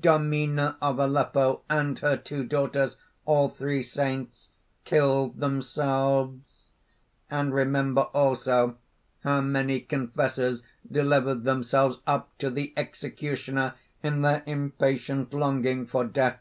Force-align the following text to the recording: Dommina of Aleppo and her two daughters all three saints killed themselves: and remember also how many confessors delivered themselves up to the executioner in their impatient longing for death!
Dommina 0.00 0.76
of 0.80 0.98
Aleppo 0.98 1.60
and 1.68 1.98
her 1.98 2.16
two 2.16 2.44
daughters 2.44 2.96
all 3.26 3.50
three 3.50 3.82
saints 3.82 4.48
killed 4.84 5.38
themselves: 5.38 6.70
and 7.30 7.52
remember 7.52 8.06
also 8.14 8.78
how 9.22 9.42
many 9.42 9.80
confessors 9.80 10.62
delivered 10.90 11.44
themselves 11.44 11.98
up 12.06 12.30
to 12.38 12.48
the 12.48 12.72
executioner 12.74 13.74
in 14.02 14.22
their 14.22 14.42
impatient 14.46 15.34
longing 15.34 15.86
for 15.86 16.06
death! 16.06 16.40